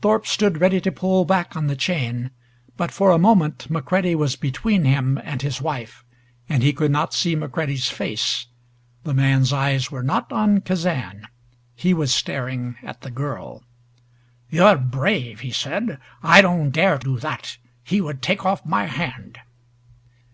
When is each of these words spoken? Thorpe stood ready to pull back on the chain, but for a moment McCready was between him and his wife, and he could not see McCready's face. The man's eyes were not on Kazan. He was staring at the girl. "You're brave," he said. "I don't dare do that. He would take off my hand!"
Thorpe 0.00 0.26
stood 0.26 0.62
ready 0.62 0.80
to 0.80 0.90
pull 0.90 1.26
back 1.26 1.54
on 1.54 1.66
the 1.66 1.76
chain, 1.76 2.30
but 2.78 2.90
for 2.90 3.10
a 3.10 3.18
moment 3.18 3.68
McCready 3.68 4.14
was 4.14 4.34
between 4.34 4.86
him 4.86 5.20
and 5.22 5.42
his 5.42 5.60
wife, 5.60 6.06
and 6.48 6.62
he 6.62 6.72
could 6.72 6.90
not 6.90 7.12
see 7.12 7.36
McCready's 7.36 7.90
face. 7.90 8.46
The 9.04 9.12
man's 9.12 9.52
eyes 9.52 9.90
were 9.90 10.02
not 10.02 10.32
on 10.32 10.62
Kazan. 10.62 11.28
He 11.76 11.92
was 11.92 12.14
staring 12.14 12.76
at 12.82 13.02
the 13.02 13.10
girl. 13.10 13.62
"You're 14.48 14.78
brave," 14.78 15.40
he 15.40 15.50
said. 15.50 15.98
"I 16.22 16.40
don't 16.40 16.70
dare 16.70 16.96
do 16.96 17.18
that. 17.18 17.58
He 17.84 18.00
would 18.00 18.22
take 18.22 18.46
off 18.46 18.64
my 18.64 18.86
hand!" 18.86 19.36